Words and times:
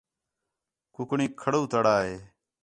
کُکڑیک 0.95 1.31
کھڑ 1.41 1.53
وتڑا 1.61 1.95
ہے 2.05 2.15